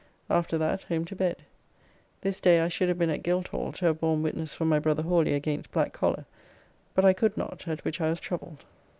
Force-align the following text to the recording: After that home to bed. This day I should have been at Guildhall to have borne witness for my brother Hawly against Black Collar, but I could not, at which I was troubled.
After 0.31 0.57
that 0.57 0.81
home 0.85 1.05
to 1.05 1.15
bed. 1.15 1.43
This 2.21 2.39
day 2.39 2.59
I 2.61 2.69
should 2.69 2.89
have 2.89 2.97
been 2.97 3.11
at 3.11 3.21
Guildhall 3.21 3.71
to 3.73 3.85
have 3.85 3.99
borne 3.99 4.23
witness 4.23 4.51
for 4.51 4.65
my 4.65 4.79
brother 4.79 5.03
Hawly 5.03 5.35
against 5.35 5.69
Black 5.71 5.93
Collar, 5.93 6.25
but 6.95 7.05
I 7.05 7.13
could 7.13 7.37
not, 7.37 7.67
at 7.67 7.85
which 7.85 8.01
I 8.01 8.09
was 8.09 8.19
troubled. 8.19 8.65